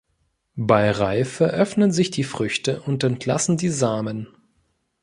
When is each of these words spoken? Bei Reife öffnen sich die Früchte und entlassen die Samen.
Bei 0.55 0.89
Reife 0.89 1.45
öffnen 1.51 1.91
sich 1.91 2.09
die 2.09 2.23
Früchte 2.23 2.81
und 2.81 3.03
entlassen 3.03 3.57
die 3.57 3.69
Samen. 3.69 4.27